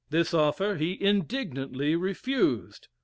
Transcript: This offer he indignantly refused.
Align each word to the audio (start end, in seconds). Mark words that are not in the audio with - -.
This 0.09 0.33
offer 0.33 0.77
he 0.77 0.97
indignantly 0.99 1.95
refused. 1.95 2.87